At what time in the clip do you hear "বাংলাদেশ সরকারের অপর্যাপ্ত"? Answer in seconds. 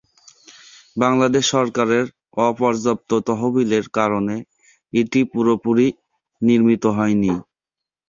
0.97-3.11